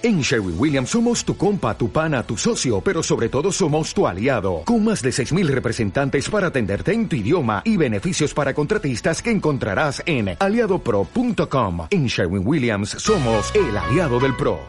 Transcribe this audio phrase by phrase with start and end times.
[0.00, 4.06] En Sherwin Williams somos tu compa, tu pana, tu socio, pero sobre todo somos tu
[4.06, 9.20] aliado, con más de 6.000 representantes para atenderte en tu idioma y beneficios para contratistas
[9.20, 11.88] que encontrarás en aliadopro.com.
[11.90, 14.60] En Sherwin Williams somos el aliado del PRO.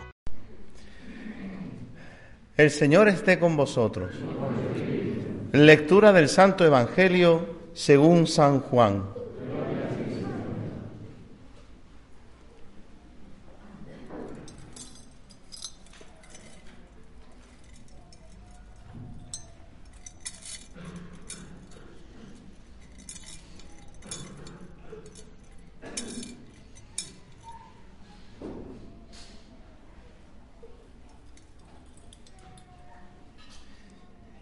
[2.58, 4.12] El Señor esté con vosotros.
[5.52, 9.19] Lectura del Santo Evangelio según San Juan.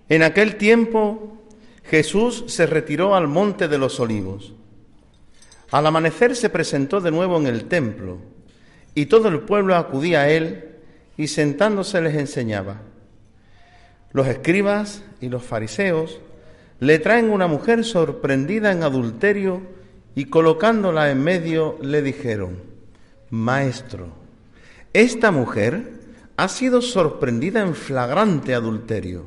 [0.10, 1.38] En aquel tiempo
[1.84, 4.54] Jesús se retiró al monte de los olivos.
[5.72, 8.18] Al amanecer se presentó de nuevo en el templo
[8.96, 10.76] y todo el pueblo acudía a él
[11.18, 12.82] y sentándose les enseñaba.
[14.12, 16.20] Los escribas y los fariseos
[16.80, 19.62] le traen una mujer sorprendida en adulterio
[20.16, 22.58] y colocándola en medio le dijeron,
[23.30, 24.08] Maestro,
[24.94, 25.92] esta mujer
[26.38, 29.26] ha sido sorprendida en flagrante adulterio.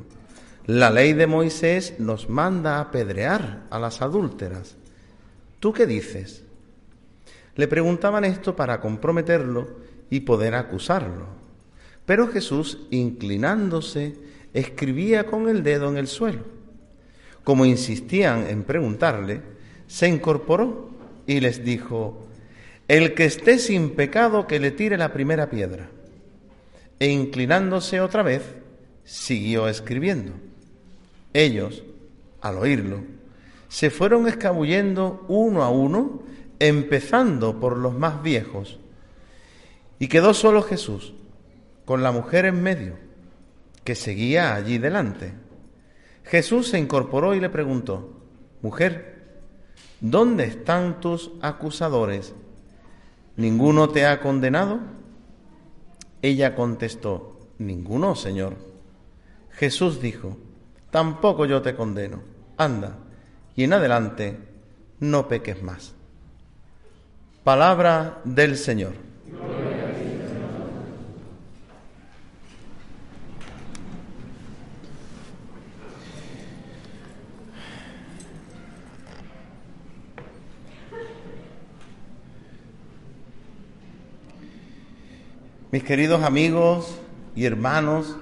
[0.66, 4.76] La ley de Moisés nos manda a apedrear a las adúlteras.
[5.58, 6.44] ¿Tú qué dices?
[7.56, 9.68] Le preguntaban esto para comprometerlo
[10.10, 11.26] y poder acusarlo.
[12.06, 14.16] Pero Jesús, inclinándose,
[14.52, 16.42] escribía con el dedo en el suelo.
[17.44, 19.40] Como insistían en preguntarle,
[19.86, 20.90] se incorporó
[21.26, 22.26] y les dijo,
[22.86, 25.88] el que esté sin pecado que le tire la primera piedra.
[26.98, 28.42] E inclinándose otra vez,
[29.04, 30.32] siguió escribiendo.
[31.32, 31.84] Ellos,
[32.40, 33.02] al oírlo,
[33.68, 36.22] se fueron escabullendo uno a uno,
[36.58, 38.80] empezando por los más viejos.
[39.98, 41.14] Y quedó solo Jesús,
[41.84, 42.94] con la mujer en medio,
[43.84, 45.32] que seguía allí delante.
[46.24, 48.16] Jesús se incorporó y le preguntó,
[48.62, 49.40] Mujer,
[50.00, 52.34] ¿dónde están tus acusadores?
[53.36, 54.80] ¿Ninguno te ha condenado?
[56.22, 58.56] Ella contestó, Ninguno, Señor.
[59.50, 60.36] Jesús dijo,
[60.90, 62.22] tampoco yo te condeno.
[62.56, 62.96] Anda,
[63.56, 64.38] y en adelante
[65.00, 65.94] no peques más.
[67.44, 68.92] Palabra del Señor.
[85.72, 86.98] Mis queridos amigos
[87.36, 88.16] y hermanos,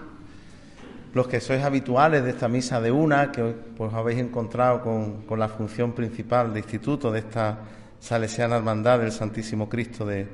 [1.14, 3.42] los que sois habituales de esta misa de una, que
[3.76, 7.58] pues habéis encontrado con, la función principal de instituto de esta
[7.98, 10.28] salesiana hermandad del Santísimo Cristo de,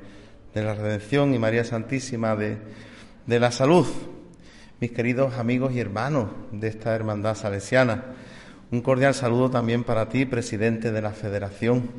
[0.55, 2.59] la Redención y María Santísima de,
[3.27, 3.87] de la Salud,
[4.81, 8.05] mis queridos amigos y hermanos de esta hermandad salesiana.
[8.71, 11.91] Un cordial saludo también para ti, presidente de la Federación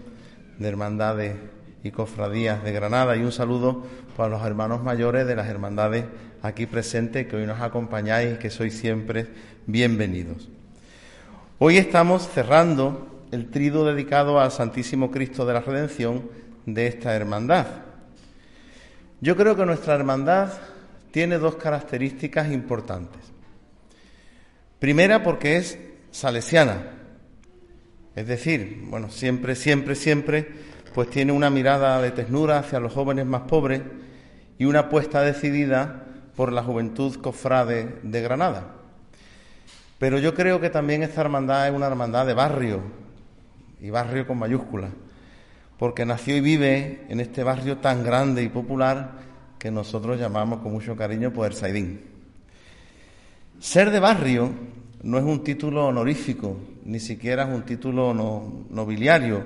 [0.58, 1.36] de Hermandades
[1.86, 3.86] y Cofradías de Granada, y un saludo
[4.18, 6.06] para los hermanos mayores de las hermandades
[6.42, 9.28] aquí presentes que hoy nos acompañáis y que sois siempre
[9.68, 10.50] bienvenidos.
[11.60, 16.28] Hoy estamos cerrando el trido dedicado al Santísimo Cristo de la Redención
[16.66, 17.68] de esta hermandad.
[19.22, 20.54] Yo creo que nuestra hermandad
[21.12, 23.22] tiene dos características importantes.
[24.80, 25.78] Primera porque es
[26.10, 26.82] salesiana,
[28.16, 30.65] es decir, bueno, siempre, siempre, siempre,
[30.96, 33.82] pues tiene una mirada de ternura hacia los jóvenes más pobres
[34.58, 36.06] y una apuesta decidida
[36.38, 38.76] por la juventud cofrade de Granada.
[40.00, 42.80] Pero yo creo que también esta hermandad es una hermandad de barrio,
[43.82, 44.92] y barrio con mayúsculas,
[45.78, 49.16] porque nació y vive en este barrio tan grande y popular
[49.60, 52.06] que nosotros llamamos con mucho cariño Poder Saidín.
[53.60, 54.50] Ser de barrio
[55.04, 58.14] no es un título honorífico, ni siquiera es un título
[58.70, 59.44] nobiliario,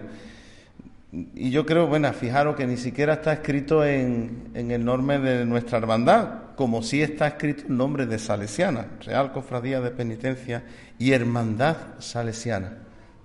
[1.12, 5.80] y yo creo, bueno, fijaros que ni siquiera está escrito en, el nombre de nuestra
[5.80, 10.64] hermandad, como sí está escrito el nombre de Salesiana, Real Cofradía de Penitencia
[11.00, 12.78] y Hermandad Salesiana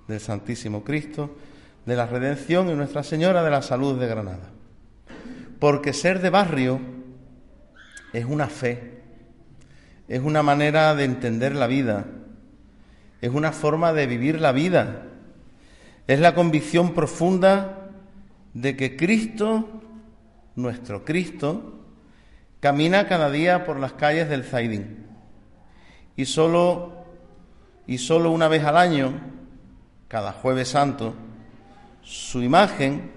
[0.08, 1.36] del Santísimo Cristo,
[1.84, 4.48] de la Redención y Nuestra Señora de la Salud de Granada.
[5.58, 6.80] Porque ser de barrio
[8.14, 9.02] es una fe,
[10.08, 12.06] es una manera de entender la vida,
[13.20, 15.02] es una forma de vivir la vida
[16.06, 17.90] es la convicción profunda
[18.52, 19.68] de que Cristo,
[20.54, 21.80] nuestro Cristo,
[22.60, 25.06] camina cada día por las calles del Zaidín.
[26.16, 27.04] Y solo,
[27.86, 29.12] y solo una vez al año,
[30.08, 31.14] cada jueves santo,
[32.02, 33.10] su imagen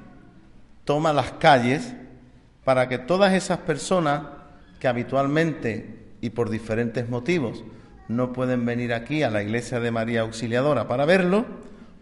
[0.86, 1.94] toma las calles
[2.63, 4.24] para que todas esas personas
[4.80, 7.63] que habitualmente y por diferentes motivos
[8.07, 11.45] no pueden venir aquí a la iglesia de María Auxiliadora para verlo,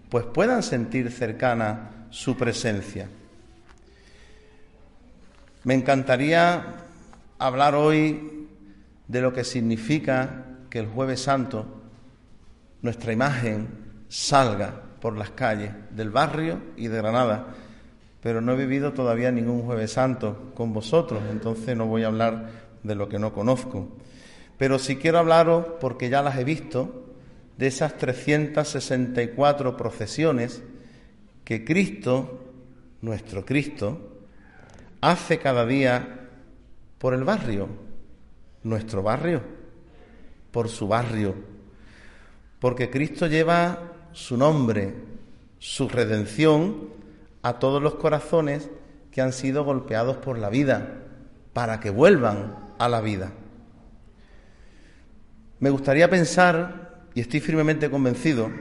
[0.09, 3.07] pues puedan sentir cercana su presencia.
[5.63, 6.63] Me encantaría
[7.39, 8.47] hablar hoy
[9.07, 11.65] de lo que significa que el jueves santo
[12.81, 13.67] nuestra imagen
[14.07, 17.47] salga por las calles del barrio y de Granada,
[18.21, 22.49] pero no he vivido todavía ningún jueves santo con vosotros, entonces no voy a hablar
[22.83, 23.89] de lo que no conozco.
[24.57, 27.04] Pero sí quiero hablaros, porque ya las he visto,
[27.57, 30.61] de esas 364 procesiones
[31.43, 32.43] que Cristo,
[33.01, 34.15] nuestro Cristo,
[35.01, 36.29] hace cada día
[36.97, 37.69] por el barrio,
[38.63, 39.41] nuestro barrio,
[40.51, 41.35] por su barrio,
[42.59, 44.93] porque Cristo lleva su nombre,
[45.59, 46.89] su redención
[47.41, 48.69] a todos los corazones
[49.11, 51.01] que han sido golpeados por la vida,
[51.53, 53.31] para que vuelvan a la vida.
[55.59, 56.84] Me gustaría pensar,
[57.15, 58.51] y estoy firmemente convencido,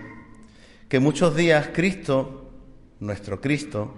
[0.88, 2.52] que muchos días Cristo,
[3.00, 3.92] nuestro Cristo,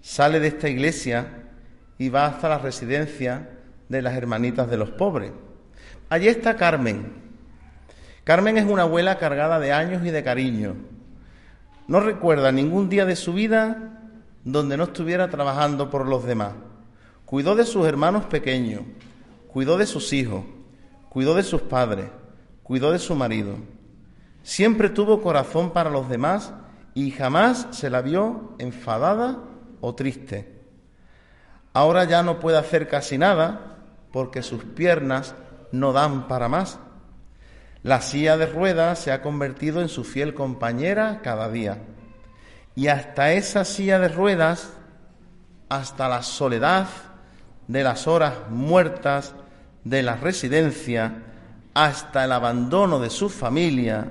[0.00, 1.50] sale de esta iglesia
[1.98, 3.50] y va hasta la residencia
[3.90, 5.32] de las hermanitas de los pobres.
[6.08, 7.12] Allí está Carmen.
[8.24, 10.74] Carmen es una abuela cargada de años y de cariño.
[11.86, 14.00] No recuerda ningún día de su vida
[14.42, 16.54] donde no estuviera trabajando por los demás.
[17.26, 18.82] Cuidó de sus hermanos pequeños,
[19.48, 20.44] cuidó de sus hijos,
[21.10, 22.06] cuidó de sus padres,
[22.62, 23.56] cuidó de su marido.
[24.42, 26.52] Siempre tuvo corazón para los demás
[26.94, 29.38] y jamás se la vio enfadada
[29.80, 30.62] o triste.
[31.72, 33.78] Ahora ya no puede hacer casi nada
[34.12, 35.34] porque sus piernas
[35.70, 36.78] no dan para más.
[37.82, 41.82] La silla de ruedas se ha convertido en su fiel compañera cada día.
[42.74, 44.72] Y hasta esa silla de ruedas,
[45.68, 46.86] hasta la soledad
[47.68, 49.34] de las horas muertas
[49.84, 51.22] de la residencia,
[51.74, 54.10] hasta el abandono de su familia,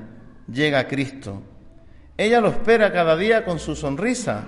[0.52, 1.42] llega Cristo.
[2.18, 4.44] Ella lo espera cada día con su sonrisa.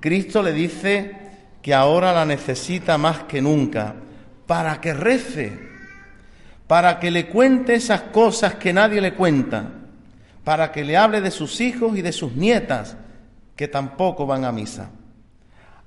[0.00, 1.16] Cristo le dice
[1.62, 3.94] que ahora la necesita más que nunca,
[4.46, 5.58] para que rece,
[6.66, 9.68] para que le cuente esas cosas que nadie le cuenta,
[10.44, 12.96] para que le hable de sus hijos y de sus nietas,
[13.56, 14.90] que tampoco van a misa.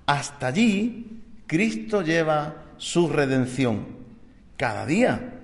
[0.05, 3.85] Hasta allí, Cristo lleva su redención,
[4.57, 5.35] cada día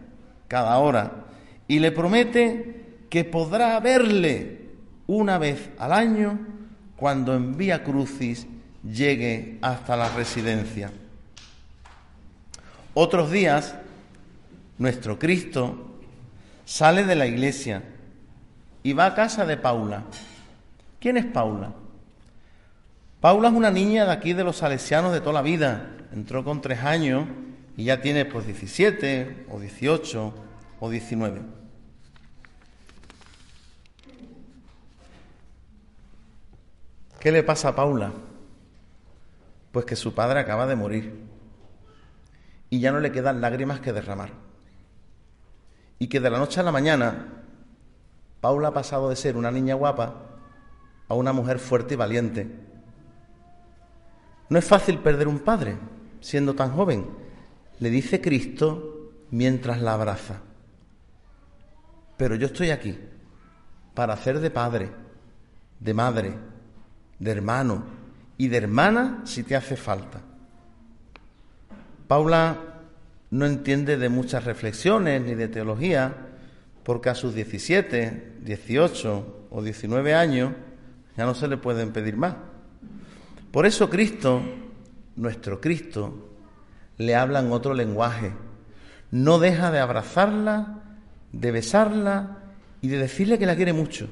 [0.47, 1.25] cada hora,
[1.67, 2.84] y le promete
[3.15, 4.71] que podrá verle
[5.07, 6.37] una vez al año
[6.97, 8.45] cuando en Vía Crucis
[8.83, 10.91] llegue hasta la residencia.
[12.93, 13.73] Otros días,
[14.77, 15.95] nuestro Cristo
[16.65, 17.83] sale de la iglesia
[18.83, 20.03] y va a casa de Paula.
[20.99, 21.71] ¿Quién es Paula?
[23.21, 25.89] Paula es una niña de aquí de los salesianos de toda la vida.
[26.11, 27.29] Entró con tres años
[27.77, 30.33] y ya tiene pues 17 o 18
[30.81, 31.64] o 19.
[37.25, 38.11] ¿Qué le pasa a Paula?
[39.71, 41.25] Pues que su padre acaba de morir
[42.69, 44.29] y ya no le quedan lágrimas que derramar.
[45.97, 47.43] Y que de la noche a la mañana
[48.41, 50.13] Paula ha pasado de ser una niña guapa
[51.07, 52.59] a una mujer fuerte y valiente.
[54.49, 55.77] No es fácil perder un padre
[56.21, 57.09] siendo tan joven,
[57.79, 60.41] le dice Cristo mientras la abraza.
[62.17, 62.99] Pero yo estoy aquí
[63.95, 64.91] para hacer de padre,
[65.79, 66.54] de madre,
[67.19, 67.83] de hermano
[68.37, 70.21] y de hermana si te hace falta.
[72.07, 72.57] Paula
[73.31, 76.15] no entiende de muchas reflexiones ni de teología,
[76.83, 80.53] porque a sus 17, 18 o 19 años
[81.17, 82.35] ya no se le pueden pedir más.
[83.51, 84.41] Por eso Cristo,
[85.15, 86.29] nuestro Cristo,
[86.97, 88.33] le habla en otro lenguaje.
[89.11, 90.83] No deja de abrazarla,
[91.31, 92.37] de besarla
[92.81, 94.09] y de decirle que la quiere mucho,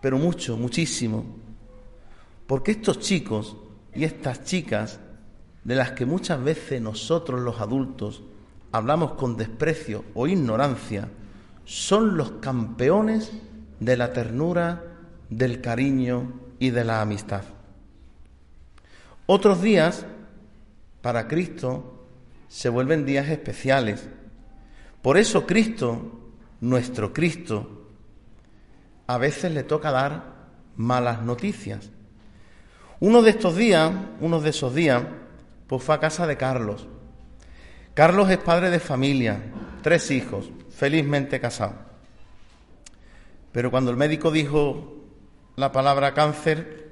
[0.00, 1.24] pero mucho, muchísimo.
[2.50, 3.56] Porque estos chicos
[3.94, 4.98] y estas chicas,
[5.62, 8.24] de las que muchas veces nosotros los adultos
[8.72, 11.06] hablamos con desprecio o ignorancia,
[11.64, 13.30] son los campeones
[13.78, 14.82] de la ternura,
[15.28, 17.44] del cariño y de la amistad.
[19.26, 20.04] Otros días
[21.02, 22.04] para Cristo
[22.48, 24.08] se vuelven días especiales.
[25.02, 27.86] Por eso Cristo, nuestro Cristo,
[29.06, 31.90] a veces le toca dar malas noticias.
[33.00, 33.90] Uno de estos días,
[34.20, 35.02] uno de esos días,
[35.66, 36.86] pues fue a casa de Carlos.
[37.94, 39.40] Carlos es padre de familia,
[39.82, 41.76] tres hijos, felizmente casado.
[43.52, 44.96] Pero cuando el médico dijo
[45.56, 46.90] la palabra cáncer,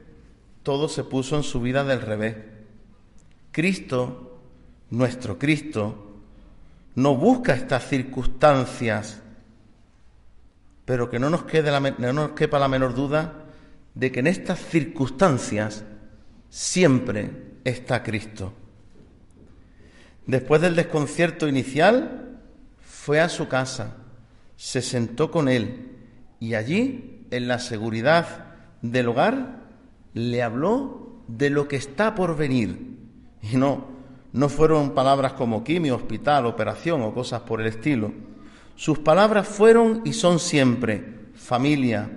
[0.62, 2.36] todo se puso en su vida del revés.
[3.52, 4.40] Cristo,
[4.88, 6.06] nuestro Cristo,
[6.94, 9.20] no busca estas circunstancias,
[10.86, 13.44] pero que no nos, quede no nos quepa la menor duda
[13.94, 15.84] de que en estas circunstancias
[16.48, 17.30] siempre
[17.64, 18.52] está Cristo.
[20.26, 22.40] Después del desconcierto inicial,
[22.80, 23.96] fue a su casa,
[24.56, 25.96] se sentó con él
[26.40, 29.64] y allí, en la seguridad del hogar,
[30.14, 32.96] le habló de lo que está por venir.
[33.42, 33.86] Y no,
[34.32, 38.12] no fueron palabras como quimio, hospital, operación o cosas por el estilo.
[38.76, 42.10] Sus palabras fueron y son siempre familia,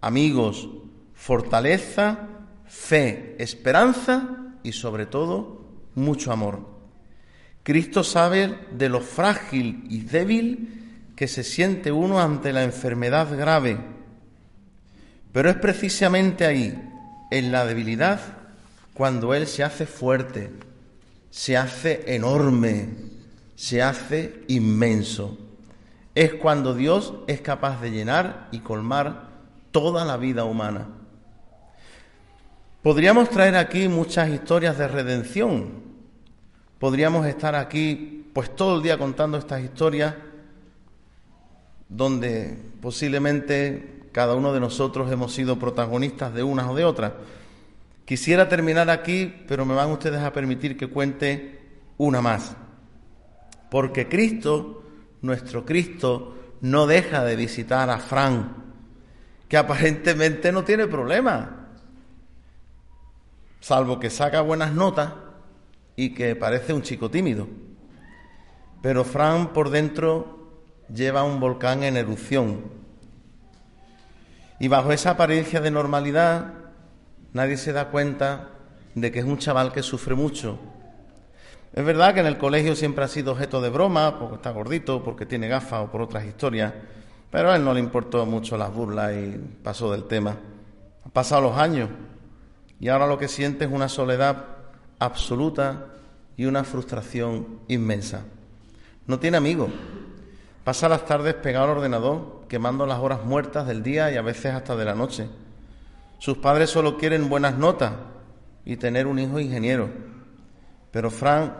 [0.00, 0.68] amigos,
[1.14, 2.28] fortaleza,
[2.72, 5.60] fe, esperanza y sobre todo
[5.94, 6.66] mucho amor.
[7.62, 13.78] Cristo sabe de lo frágil y débil que se siente uno ante la enfermedad grave,
[15.32, 16.76] pero es precisamente ahí,
[17.30, 18.20] en la debilidad,
[18.94, 20.50] cuando Él se hace fuerte,
[21.30, 22.88] se hace enorme,
[23.54, 25.38] se hace inmenso.
[26.14, 29.28] Es cuando Dios es capaz de llenar y colmar
[29.70, 31.01] toda la vida humana.
[32.82, 35.70] Podríamos traer aquí muchas historias de redención.
[36.80, 40.16] Podríamos estar aquí pues todo el día contando estas historias
[41.88, 47.12] donde posiblemente cada uno de nosotros hemos sido protagonistas de unas o de otras.
[48.04, 51.60] Quisiera terminar aquí, pero me van ustedes a permitir que cuente
[51.98, 52.56] una más.
[53.70, 54.82] Porque Cristo,
[55.20, 58.56] nuestro Cristo, no deja de visitar a Fran,
[59.46, 61.61] que aparentemente no tiene problema
[63.62, 65.12] salvo que saca buenas notas
[65.94, 67.46] y que parece un chico tímido.
[68.82, 70.50] Pero Fran por dentro
[70.92, 72.60] lleva un volcán en erupción.
[74.58, 76.54] Y bajo esa apariencia de normalidad,
[77.32, 78.48] nadie se da cuenta
[78.96, 80.58] de que es un chaval que sufre mucho.
[81.72, 85.04] Es verdad que en el colegio siempre ha sido objeto de broma, porque está gordito,
[85.04, 86.74] porque tiene gafas o por otras historias,
[87.30, 90.36] pero a él no le importó mucho las burlas y pasó del tema.
[91.04, 91.88] Han pasado los años
[92.82, 94.44] y ahora lo que siente es una soledad
[94.98, 95.86] absoluta
[96.36, 98.24] y una frustración inmensa.
[99.06, 99.70] No tiene amigos.
[100.64, 104.52] Pasa las tardes pegado al ordenador, quemando las horas muertas del día y a veces
[104.52, 105.28] hasta de la noche.
[106.18, 107.92] Sus padres solo quieren buenas notas
[108.64, 109.88] y tener un hijo ingeniero.
[110.90, 111.54] Pero Fran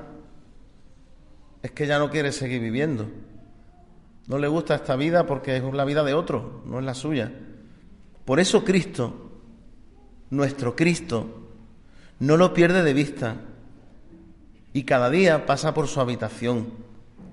[1.62, 3.07] es que ya no quiere seguir viviendo.
[4.26, 7.31] No le gusta esta vida porque es la vida de otro, no es la suya.
[8.25, 9.22] Por eso Cristo
[10.33, 11.27] nuestro Cristo,
[12.19, 13.37] no lo pierde de vista
[14.73, 16.73] y cada día pasa por su habitación,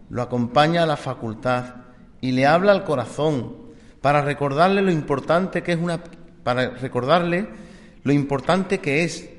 [0.09, 1.75] lo acompaña a la facultad
[2.19, 3.55] y le habla al corazón
[4.01, 6.03] para recordarle lo importante que es una
[6.43, 7.47] para recordarle
[8.03, 9.29] lo importante que es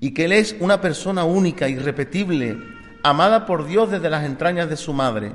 [0.00, 2.56] y que él es una persona única, irrepetible,
[3.02, 5.32] amada por Dios desde las entrañas de su madre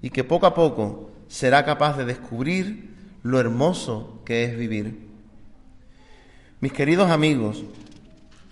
[0.00, 5.11] y que poco a poco será capaz de descubrir lo hermoso que es vivir.
[6.62, 7.64] Mis queridos amigos,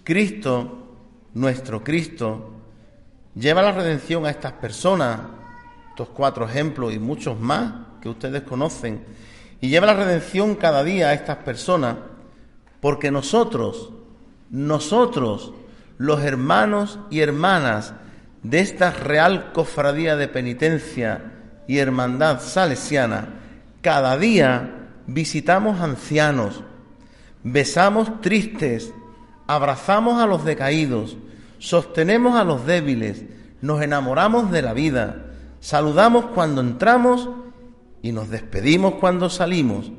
[0.03, 0.97] Cristo,
[1.35, 2.55] nuestro Cristo,
[3.37, 5.21] lleva la redención a estas personas,
[5.91, 9.05] estos cuatro ejemplos y muchos más que ustedes conocen,
[9.61, 11.99] y lleva la redención cada día a estas personas,
[12.81, 13.91] porque nosotros,
[14.51, 15.53] nosotros,
[15.97, 17.95] los hermanos y hermanas
[18.43, 21.33] de esta real cofradía de penitencia
[21.69, 23.29] y hermandad salesiana,
[23.83, 26.65] cada día visitamos ancianos,
[27.43, 28.93] besamos tristes,
[29.47, 31.17] abrazamos a los decaídos,
[31.59, 33.25] sostenemos a los débiles,
[33.61, 35.27] nos enamoramos de la vida,
[35.61, 37.29] saludamos cuando entramos
[38.03, 39.93] y nos despedimos cuando salimos,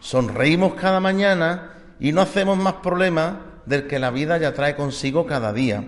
[0.00, 5.26] sonreímos cada mañana y no hacemos más problema del que la vida ya trae consigo
[5.26, 5.84] cada día.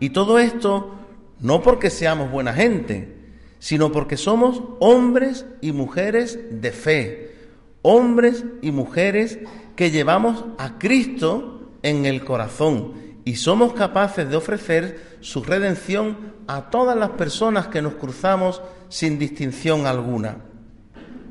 [0.00, 0.94] Y todo esto
[1.40, 3.16] no porque seamos buena gente,
[3.58, 7.36] sino porque somos hombres y mujeres de fe,
[7.82, 9.38] hombres y mujeres
[9.76, 12.92] que llevamos a Cristo en el corazón
[13.24, 19.18] y somos capaces de ofrecer su redención a todas las personas que nos cruzamos sin
[19.18, 20.38] distinción alguna.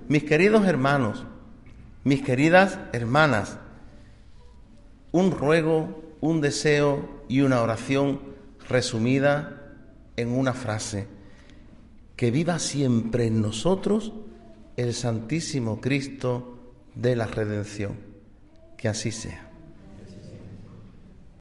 [0.07, 1.25] Mis queridos hermanos,
[2.03, 3.57] mis queridas hermanas,
[5.12, 8.21] un ruego, un deseo y una oración
[8.67, 9.75] resumida
[10.15, 11.07] en una frase.
[12.15, 14.13] Que viva siempre en nosotros
[14.77, 16.60] el Santísimo Cristo
[16.95, 18.10] de la redención.
[18.81, 19.50] Que así sea.